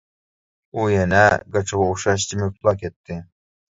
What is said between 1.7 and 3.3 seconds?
ئوخشاش جىمىپلا كەتتى.